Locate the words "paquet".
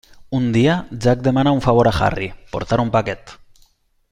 2.97-3.37